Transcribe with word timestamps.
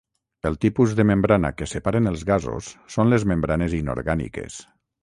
El 0.49 0.55
tipus 0.63 0.95
de 0.99 1.05
membrana 1.09 1.51
que 1.59 1.67
separen 1.75 2.13
els 2.13 2.27
gasos, 2.33 2.73
són 2.97 3.17
les 3.17 3.31
membranes 3.35 3.79
inorgàniques. 3.83 4.61